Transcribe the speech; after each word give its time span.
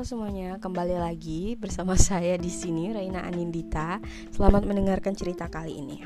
Semuanya, 0.00 0.56
kembali 0.56 0.96
lagi 0.96 1.60
bersama 1.60 1.92
saya 1.92 2.40
di 2.40 2.48
sini 2.48 2.88
Raina 2.88 3.20
Anindita. 3.20 4.00
Selamat 4.32 4.64
mendengarkan 4.64 5.12
cerita 5.12 5.44
kali 5.52 5.76
ini. 5.76 6.00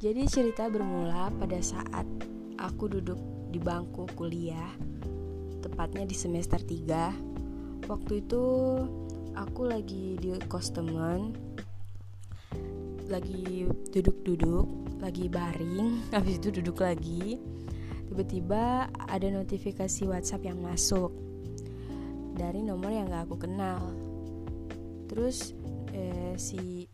Jadi 0.00 0.24
cerita 0.24 0.72
bermula 0.72 1.28
pada 1.36 1.60
saat 1.60 2.08
aku 2.56 2.88
duduk 2.88 3.20
di 3.52 3.60
bangku 3.60 4.08
kuliah, 4.16 4.72
tepatnya 5.60 6.08
di 6.08 6.16
semester 6.16 6.56
3. 6.56 7.92
Waktu 7.92 8.24
itu 8.24 8.44
aku 9.36 9.68
lagi 9.68 10.16
di 10.16 10.32
kos 10.48 10.72
teman, 10.72 11.36
lagi 13.04 13.68
duduk-duduk, 13.92 14.96
lagi 15.04 15.28
baring, 15.28 16.00
habis 16.16 16.40
itu 16.40 16.56
duduk 16.56 16.80
lagi. 16.80 17.36
Tiba-tiba 18.08 18.88
ada 18.96 19.28
notifikasi 19.28 20.08
WhatsApp 20.08 20.48
yang 20.48 20.64
masuk 20.64 21.27
dari 22.38 22.62
nomor 22.62 22.94
yang 22.94 23.10
gak 23.10 23.26
aku 23.26 23.36
kenal. 23.42 23.90
Terus 25.10 25.58
eh, 25.90 26.38
si 26.38 26.86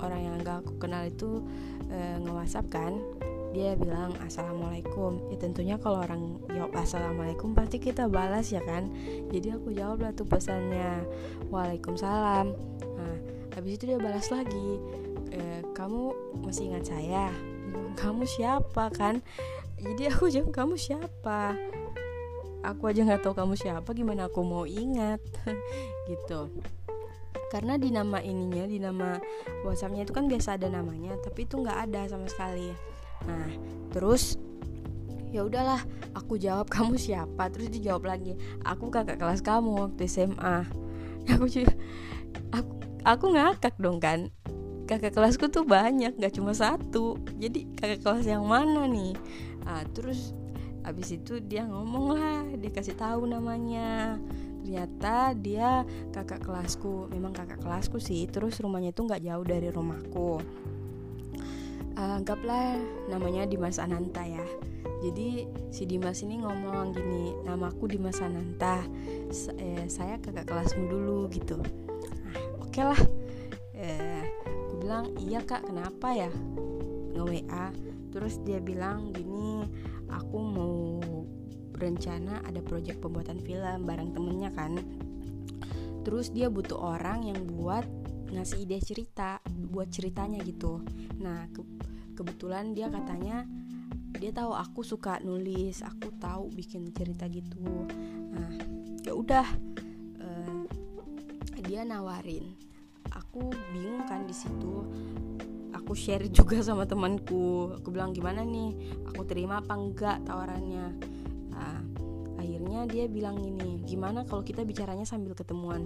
orang 0.00 0.20
yang 0.24 0.34
gak 0.40 0.64
aku 0.64 0.80
kenal 0.80 1.04
itu 1.04 1.44
eh, 1.92 2.16
nge-whatsapp 2.24 2.66
kan. 2.72 2.96
Dia 3.52 3.76
bilang 3.76 4.16
assalamualaikum. 4.24 5.28
Ya 5.28 5.36
tentunya 5.36 5.76
kalau 5.76 6.00
orang 6.00 6.40
jawab 6.48 6.72
assalamualaikum 6.72 7.52
pasti 7.52 7.76
kita 7.76 8.08
balas 8.08 8.48
ya 8.48 8.64
kan? 8.64 8.88
Jadi 9.28 9.52
aku 9.52 9.76
jawab 9.76 10.00
lah 10.00 10.16
tuh 10.16 10.24
pesannya 10.24 11.04
waalaikumsalam. 11.52 12.56
Nah 12.96 13.16
habis 13.52 13.76
itu 13.76 13.92
dia 13.92 14.00
balas 14.00 14.32
lagi 14.32 14.80
e, 15.36 15.60
kamu 15.76 16.16
masih 16.40 16.72
ingat 16.72 16.96
saya? 16.96 17.28
Kamu 18.00 18.24
siapa? 18.24 18.88
kan? 18.88 19.20
Jadi 19.76 20.08
aku 20.08 20.32
jawab 20.32 20.56
kamu 20.56 20.80
siapa 20.80 21.52
aku 22.62 22.88
aja 22.90 23.02
nggak 23.02 23.22
tahu 23.26 23.34
kamu 23.34 23.54
siapa 23.58 23.90
gimana 23.92 24.30
aku 24.30 24.40
mau 24.46 24.64
ingat? 24.64 25.18
Gitu. 26.10 26.50
Karena 27.50 27.76
di 27.76 27.92
nama 27.92 28.22
ininya 28.24 28.64
di 28.64 28.80
nama 28.80 29.20
WhatsAppnya 29.66 30.08
itu 30.08 30.12
kan 30.16 30.24
biasa 30.24 30.56
ada 30.56 30.72
namanya 30.72 31.12
tapi 31.20 31.44
itu 31.44 31.60
nggak 31.60 31.78
ada 31.90 32.08
sama 32.08 32.26
sekali. 32.30 32.72
Nah 33.28 33.50
terus 33.92 34.40
ya 35.28 35.44
udahlah 35.44 35.84
aku 36.16 36.40
jawab 36.40 36.70
kamu 36.74 36.96
siapa? 36.96 37.52
Terus 37.52 37.68
dijawab 37.68 38.08
lagi 38.08 38.38
aku 38.64 38.88
kakak 38.88 39.20
kelas 39.20 39.44
kamu 39.44 39.90
waktu 39.90 40.08
SMA 40.08 40.64
aku 41.32 41.46
aku 42.56 42.72
aku 43.04 43.24
ngakak 43.36 43.76
dong 43.76 44.00
kan. 44.00 44.32
Kakak 44.82 45.14
kelasku 45.14 45.46
tuh 45.48 45.62
banyak 45.62 46.18
gak 46.18 46.34
cuma 46.36 46.52
satu. 46.52 47.16
Jadi 47.38 47.70
kakak 47.78 48.02
kelas 48.02 48.26
yang 48.26 48.44
mana 48.44 48.84
nih? 48.90 49.14
Nah, 49.62 49.86
terus 49.94 50.34
abis 50.82 51.18
itu 51.18 51.38
dia 51.38 51.62
ngomong 51.66 52.06
lah 52.18 52.42
dia 52.58 52.70
kasih 52.70 52.98
tahu 52.98 53.26
namanya. 53.26 54.18
Ternyata 54.62 55.34
dia 55.34 55.82
kakak 56.14 56.46
kelasku. 56.46 57.10
Memang 57.10 57.34
kakak 57.34 57.62
kelasku 57.62 57.98
sih 57.98 58.26
terus 58.30 58.62
rumahnya 58.62 58.94
itu 58.94 59.02
nggak 59.02 59.22
jauh 59.22 59.44
dari 59.46 59.68
rumahku. 59.70 60.38
Uh, 61.92 62.16
anggaplah 62.16 62.80
namanya 63.10 63.44
Dimas 63.44 63.82
Ananta 63.82 64.22
ya. 64.24 64.42
Jadi 65.02 65.50
si 65.74 65.82
Dimas 65.82 66.22
ini 66.22 66.38
ngomong 66.40 66.94
gini 66.94 67.34
namaku 67.42 67.90
Dimas 67.90 68.22
Ananta. 68.22 68.86
Eh, 69.58 69.86
saya 69.90 70.18
kakak 70.22 70.46
kelasmu 70.46 70.86
dulu 70.86 71.26
gitu. 71.30 71.58
Nah 71.58 72.38
oke 72.62 72.70
okay 72.70 72.84
lah 72.86 73.00
eh, 73.74 74.22
aku 74.46 74.74
bilang 74.86 75.10
iya 75.18 75.42
kak. 75.42 75.66
Kenapa 75.66 76.14
ya? 76.14 76.30
Nge 77.12 77.22
WA 77.28 77.91
terus 78.12 78.38
dia 78.44 78.60
bilang 78.60 79.10
gini 79.16 79.64
aku 80.12 80.38
mau 80.38 81.00
berencana 81.72 82.44
ada 82.46 82.62
proyek 82.62 83.02
pembuatan 83.02 83.42
film 83.42 83.88
bareng 83.88 84.14
temennya 84.14 84.54
kan. 84.54 84.78
Terus 86.06 86.30
dia 86.30 86.46
butuh 86.46 86.78
orang 86.78 87.26
yang 87.26 87.42
buat 87.48 87.82
ngasih 88.30 88.68
ide 88.68 88.78
cerita 88.78 89.42
buat 89.48 89.90
ceritanya 89.90 90.38
gitu. 90.46 90.84
Nah 91.18 91.50
ke 91.50 91.64
kebetulan 92.14 92.76
dia 92.76 92.86
katanya 92.92 93.42
dia 94.14 94.30
tahu 94.30 94.54
aku 94.54 94.86
suka 94.86 95.18
nulis 95.24 95.82
aku 95.82 96.14
tahu 96.22 96.52
bikin 96.54 96.92
cerita 96.94 97.26
gitu. 97.26 97.88
Nah 98.30 98.50
ya 99.02 99.12
udah 99.16 99.46
uh, 100.22 100.62
dia 101.66 101.82
nawarin. 101.82 102.54
Aku 103.12 103.50
bingung 103.74 104.06
kan 104.06 104.24
di 104.24 104.32
situ 104.36 104.86
aku 105.92 106.00
share 106.00 106.24
juga 106.32 106.56
sama 106.64 106.88
temanku. 106.88 107.68
Aku 107.76 107.92
bilang 107.92 108.16
gimana 108.16 108.40
nih? 108.48 108.96
Aku 109.12 109.28
terima 109.28 109.60
apa 109.60 109.76
enggak 109.76 110.24
tawarannya? 110.24 110.88
Nah, 111.52 111.84
akhirnya 112.40 112.88
dia 112.88 113.12
bilang 113.12 113.36
ini 113.44 113.84
gimana 113.84 114.24
kalau 114.24 114.40
kita 114.40 114.64
bicaranya 114.64 115.04
sambil 115.04 115.36
ketemuan? 115.36 115.84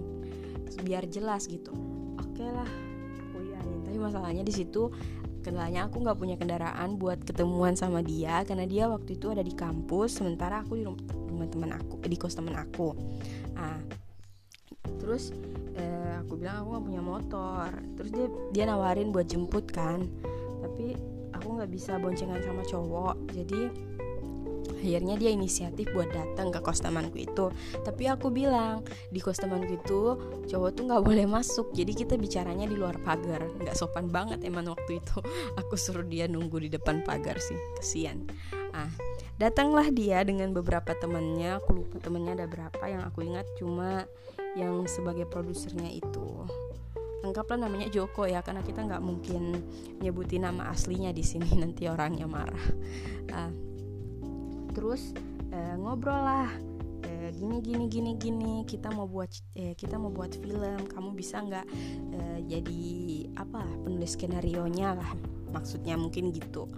Biar 0.86 1.10
jelas 1.10 1.50
gitu. 1.50 1.74
Oke 2.22 2.38
okay 2.38 2.54
lah 2.54 2.70
aku 3.18 3.50
iyain 3.50 3.82
tapi 3.82 3.98
masalahnya 3.98 4.46
di 4.46 4.54
situ 4.54 4.94
kendalanya 5.42 5.90
aku 5.90 5.98
nggak 5.98 6.18
punya 6.22 6.38
kendaraan 6.38 7.02
buat 7.02 7.26
ketemuan 7.26 7.74
sama 7.74 7.98
dia 7.98 8.46
karena 8.46 8.62
dia 8.62 8.86
waktu 8.86 9.18
itu 9.18 9.34
ada 9.34 9.42
di 9.42 9.58
kampus 9.58 10.22
sementara 10.22 10.62
aku 10.62 10.78
di 10.78 10.86
rumah 10.86 11.50
teman 11.50 11.74
aku 11.74 11.98
di 12.06 12.14
kos 12.14 12.38
teman 12.38 12.54
aku. 12.54 12.94
Nah 13.58 13.82
terus 15.02 15.34
eh, 15.34 15.65
aku 16.22 16.38
bilang 16.40 16.62
aku 16.62 16.68
gak 16.78 16.84
punya 16.86 17.02
motor. 17.02 17.68
Terus 17.98 18.10
dia 18.12 18.26
dia 18.52 18.64
nawarin 18.68 19.10
buat 19.10 19.26
jemput 19.28 19.68
kan. 19.72 20.08
Tapi 20.64 20.96
aku 21.36 21.46
nggak 21.60 21.70
bisa 21.70 22.00
boncengan 22.00 22.40
sama 22.40 22.62
cowok. 22.64 23.16
Jadi 23.34 23.60
akhirnya 24.76 25.16
dia 25.18 25.30
inisiatif 25.34 25.88
buat 25.90 26.10
datang 26.12 26.52
ke 26.52 26.60
kos 26.62 26.84
temanku 26.84 27.18
itu. 27.18 27.50
Tapi 27.82 28.06
aku 28.06 28.30
bilang 28.30 28.86
di 29.10 29.18
kos 29.18 29.40
temanku 29.40 29.76
itu 29.76 30.00
cowok 30.46 30.70
tuh 30.72 30.84
nggak 30.86 31.04
boleh 31.04 31.26
masuk. 31.26 31.72
Jadi 31.74 31.92
kita 31.92 32.14
bicaranya 32.16 32.68
di 32.68 32.76
luar 32.76 32.96
pagar. 33.02 33.44
Nggak 33.60 33.76
sopan 33.76 34.08
banget 34.08 34.44
emang 34.46 34.70
waktu 34.70 35.02
itu. 35.02 35.18
Aku 35.60 35.74
suruh 35.74 36.06
dia 36.06 36.28
nunggu 36.30 36.62
di 36.62 36.70
depan 36.70 37.02
pagar 37.02 37.40
sih. 37.40 37.56
Kesian. 37.80 38.26
Ah 38.72 38.90
datanglah 39.36 39.88
dia 39.92 40.24
dengan 40.24 40.52
beberapa 40.52 40.96
temannya. 40.96 41.60
Aku 41.60 41.84
lupa 41.84 42.00
temannya 42.00 42.40
ada 42.42 42.46
berapa 42.48 42.84
yang 42.88 43.04
aku 43.04 43.24
ingat. 43.24 43.46
Cuma 43.60 44.08
yang 44.56 44.88
sebagai 44.88 45.28
produsernya 45.28 45.92
itu. 45.92 46.48
Anggaplah 47.20 47.68
namanya 47.68 47.92
Joko 47.92 48.24
ya 48.24 48.40
karena 48.40 48.64
kita 48.64 48.86
nggak 48.88 49.02
mungkin 49.04 49.60
nyebutin 50.00 50.48
nama 50.48 50.72
aslinya 50.72 51.12
di 51.12 51.20
sini 51.20 51.46
nanti 51.62 51.84
orangnya 51.86 52.24
marah. 52.24 52.66
Uh, 53.28 53.52
terus 54.72 55.12
uh, 55.52 55.74
ngobrol 55.76 56.16
lah 56.16 56.48
uh, 57.04 57.28
gini 57.36 57.60
gini 57.60 57.84
gini 57.88 58.12
gini 58.16 58.54
kita 58.68 58.92
mau 58.92 59.08
buat 59.08 59.28
uh, 59.56 59.74
kita 59.76 59.96
mau 60.00 60.12
buat 60.12 60.36
film 60.36 60.88
kamu 60.88 61.10
bisa 61.16 61.40
nggak 61.40 61.66
uh, 62.16 62.38
jadi 62.44 62.84
apa 63.40 63.64
penulis 63.84 64.16
skenario 64.16 64.64
nya 64.68 64.96
lah 64.96 65.10
maksudnya 65.52 66.00
mungkin 66.00 66.32
gitu. 66.32 66.68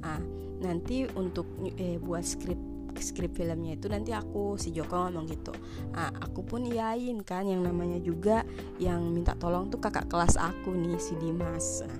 Uh, 0.00 0.20
nanti 0.60 1.04
untuk 1.16 1.44
uh, 1.60 1.98
buat 2.00 2.24
skrip 2.24 2.75
skrip 3.00 3.36
filmnya 3.36 3.76
itu 3.76 3.86
nanti 3.88 4.12
aku 4.12 4.56
si 4.60 4.72
Joko 4.72 5.06
ngomong 5.08 5.26
gitu. 5.28 5.52
Nah, 5.92 6.12
aku 6.20 6.44
pun 6.44 6.64
iyain 6.64 7.20
kan 7.22 7.48
yang 7.48 7.62
namanya 7.64 8.00
juga 8.00 8.42
yang 8.80 9.12
minta 9.12 9.36
tolong 9.36 9.68
tuh 9.72 9.80
kakak 9.80 10.08
kelas 10.10 10.36
aku 10.36 10.72
nih 10.72 10.98
si 11.00 11.16
Dimas. 11.16 11.84
Nah, 11.84 11.98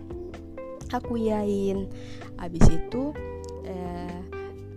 aku 0.97 1.19
iyain 1.19 1.89
abis 2.39 2.67
itu 2.71 3.11
eh, 3.67 4.21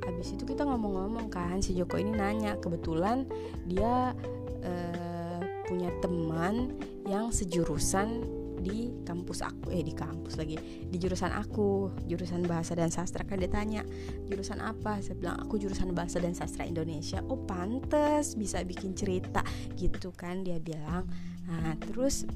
abis 0.07 0.33
itu 0.33 0.43
kita 0.47 0.65
ngomong-ngomong 0.65 1.29
kan 1.29 1.61
si 1.61 1.77
Joko 1.77 2.01
ini 2.01 2.15
nanya 2.15 2.57
kebetulan 2.57 3.29
dia 3.69 4.17
eh, 4.65 5.39
punya 5.69 5.93
teman 6.01 6.73
yang 7.05 7.29
sejurusan 7.29 8.38
di 8.59 8.91
kampus 9.07 9.41
aku 9.41 9.71
eh 9.71 9.81
di 9.81 9.95
kampus 9.95 10.35
lagi 10.35 10.59
di 10.85 10.97
jurusan 10.99 11.31
aku 11.31 11.89
jurusan 12.05 12.45
bahasa 12.45 12.75
dan 12.75 12.91
sastra. 12.93 13.23
Kan 13.25 13.41
dia 13.41 13.51
tanya 13.51 13.81
jurusan 14.27 14.59
apa? 14.61 14.99
Saya 14.99 15.17
bilang 15.17 15.39
aku 15.41 15.57
jurusan 15.57 15.95
bahasa 15.95 16.19
dan 16.19 16.35
sastra 16.37 16.67
Indonesia. 16.67 17.23
Oh 17.25 17.39
pantes 17.39 18.35
bisa 18.35 18.61
bikin 18.61 18.93
cerita. 18.93 19.41
Gitu 19.73 20.13
kan 20.13 20.45
dia 20.45 20.61
bilang. 20.61 21.07
Nah 21.49 21.73
terus 21.81 22.29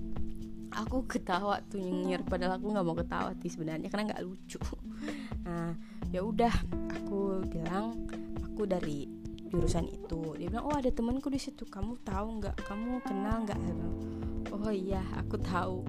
aku 0.74 1.06
ketawa 1.06 1.62
tuh 1.70 1.78
nyengir 1.78 2.26
padahal 2.26 2.58
aku 2.58 2.66
nggak 2.74 2.86
mau 2.86 2.98
ketawa 2.98 3.30
sih 3.46 3.54
sebenarnya 3.54 3.88
karena 3.94 4.16
nggak 4.16 4.24
lucu. 4.26 4.60
Nah 5.46 5.78
ya 6.10 6.26
udah 6.26 6.54
aku 6.98 7.46
bilang 7.46 8.10
aku 8.42 8.66
dari 8.66 9.06
jurusan 9.54 9.86
itu. 9.86 10.34
Dia 10.42 10.50
bilang 10.50 10.66
oh 10.66 10.74
ada 10.74 10.90
temanku 10.90 11.30
di 11.30 11.38
situ. 11.38 11.70
Kamu 11.70 12.02
tahu 12.02 12.42
nggak? 12.42 12.66
Kamu 12.66 13.06
kenal 13.06 13.46
nggak? 13.46 13.62
Oh 14.50 14.74
iya 14.74 15.06
aku 15.14 15.38
tahu. 15.38 15.86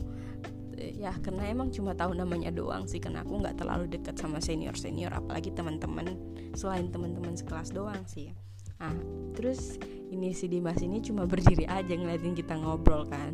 Ya 0.77 1.17
karena 1.25 1.49
emang 1.49 1.73
cuma 1.73 1.97
tahu 1.97 2.13
namanya 2.13 2.53
doang 2.53 2.85
sih. 2.85 3.01
Karena 3.01 3.25
aku 3.25 3.41
nggak 3.41 3.57
terlalu 3.57 3.89
dekat 3.89 4.21
sama 4.21 4.37
senior 4.45 4.77
senior 4.77 5.17
apalagi 5.17 5.49
teman-teman 5.57 6.13
selain 6.53 6.93
teman-teman 6.93 7.33
sekelas 7.33 7.73
doang 7.73 8.05
sih. 8.05 8.37
Ah 8.77 8.93
terus 9.33 9.81
ini 10.13 10.37
si 10.37 10.45
Dimas 10.45 10.85
ini 10.85 11.01
cuma 11.01 11.25
berdiri 11.31 11.65
aja 11.65 11.97
ngeliatin 11.97 12.37
kita 12.37 12.61
ngobrol 12.61 13.09
kan. 13.09 13.33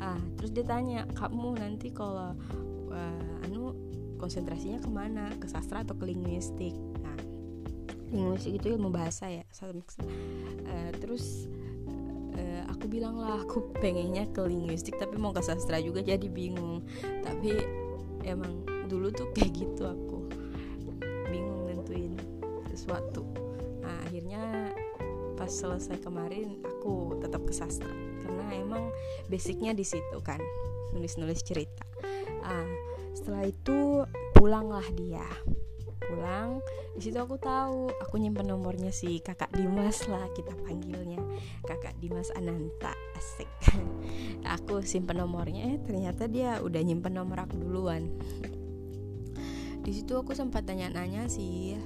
Ah 0.00 0.16
terus 0.40 0.56
dia 0.56 0.64
tanya 0.64 1.04
kamu 1.12 1.60
nanti 1.60 1.92
kalau 1.92 2.32
uh, 2.88 3.44
anu 3.44 3.76
konsentrasinya 4.16 4.80
ke 4.80 4.88
mana? 4.88 5.36
Ke 5.36 5.44
sastra 5.52 5.84
atau 5.84 5.92
ke 5.92 6.08
linguistik 6.08 6.72
linguistik 8.14 8.62
itu 8.62 8.78
ilmu 8.78 8.90
bahasa 8.94 9.26
ya 9.26 9.42
uh, 9.42 10.90
terus 11.02 11.50
uh, 12.36 12.62
aku 12.70 12.84
bilang 12.86 13.18
lah 13.18 13.42
aku 13.42 13.66
pengennya 13.82 14.28
ke 14.30 14.44
linguistik 14.44 14.94
tapi 15.00 15.16
mau 15.16 15.32
ke 15.32 15.42
sastra 15.42 15.80
juga 15.80 16.04
jadi 16.04 16.28
bingung. 16.28 16.84
Tapi 17.24 17.50
emang 18.22 18.62
dulu 18.86 19.10
tuh 19.10 19.30
kayak 19.34 19.52
gitu 19.56 19.82
aku 19.88 20.28
bingung 21.32 21.66
nentuin 21.66 22.14
sesuatu. 22.70 23.26
Nah 23.82 23.96
akhirnya 24.06 24.70
pas 25.36 25.50
selesai 25.50 26.00
kemarin 26.00 26.62
aku 26.62 27.18
tetap 27.18 27.42
ke 27.42 27.52
sastra. 27.52 27.90
Karena 28.22 28.44
emang 28.54 28.92
basicnya 29.26 29.74
di 29.74 29.82
situ 29.82 30.18
kan 30.22 30.38
nulis-nulis 30.94 31.42
cerita. 31.42 31.84
Ah 32.44 32.68
setelah 33.16 33.48
itu 33.48 34.04
pulanglah 34.36 34.84
dia 34.92 35.24
pulang 36.06 36.62
di 36.96 37.04
situ 37.04 37.20
aku 37.20 37.36
tahu 37.36 37.92
aku 38.00 38.16
nyimpen 38.16 38.48
nomornya 38.48 38.88
si 38.88 39.20
kakak 39.20 39.52
Dimas 39.52 40.08
lah 40.08 40.24
kita 40.32 40.56
panggilnya. 40.64 41.20
Kakak 41.68 41.92
Dimas 42.00 42.32
Ananta 42.32 42.96
asik. 43.18 43.50
Aku 44.56 44.80
simpen 44.80 45.20
nomornya 45.20 45.76
eh 45.76 45.78
ternyata 45.82 46.24
dia 46.24 46.62
udah 46.64 46.80
nyimpen 46.80 47.18
nomor 47.18 47.44
aku 47.44 47.60
duluan. 47.60 48.08
Di 49.84 49.92
situ 49.92 50.16
aku 50.16 50.32
sempat 50.32 50.64
tanya-nanya 50.64 51.28
sih 51.28 51.76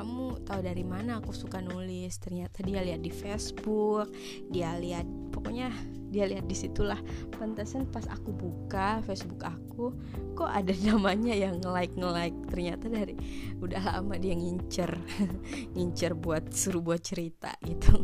kamu 0.00 0.40
tahu 0.48 0.64
dari 0.64 0.80
mana 0.80 1.20
aku 1.20 1.36
suka 1.36 1.60
nulis? 1.60 2.16
Ternyata 2.16 2.64
dia 2.64 2.80
lihat 2.80 3.04
di 3.04 3.12
Facebook 3.12 4.08
dia 4.48 4.72
lihat 4.80 5.04
pokoknya 5.28 5.68
dia 6.08 6.24
lihat 6.24 6.48
di 6.48 6.56
situlah. 6.56 6.96
Pantasan 7.36 7.84
pas 7.84 8.08
aku 8.08 8.32
buka 8.32 9.04
Facebook 9.04 9.44
aku 9.44 9.92
kok 10.32 10.48
ada 10.48 10.72
namanya 10.88 11.36
yang 11.36 11.60
nge-like 11.60 11.92
nge-like 12.00 12.38
ternyata 12.48 12.88
dari 12.88 13.12
udah 13.60 14.00
lama 14.00 14.16
dia 14.16 14.32
ngincer 14.32 14.88
ngincer 15.76 16.16
buat 16.16 16.48
suruh 16.48 16.80
buat 16.80 17.04
cerita 17.04 17.52
gitu. 17.68 18.00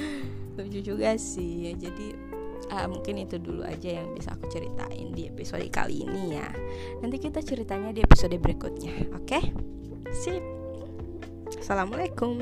Lucu 0.60 0.84
juga 0.84 1.16
sih. 1.16 1.72
Jadi 1.72 2.12
uh, 2.68 2.84
mungkin 2.84 3.16
itu 3.16 3.40
dulu 3.40 3.64
aja 3.64 4.04
yang 4.04 4.12
bisa 4.12 4.36
aku 4.36 4.44
ceritain 4.52 5.08
di 5.16 5.24
episode 5.32 5.64
kali 5.72 6.04
ini 6.04 6.36
ya. 6.36 6.52
Nanti 7.00 7.16
kita 7.16 7.40
ceritanya 7.40 7.96
di 7.96 8.04
episode 8.04 8.36
berikutnya 8.36 9.08
oke? 9.16 9.24
Okay? 9.24 9.44
sip 10.10 10.59
assalamualaikum 11.60 12.40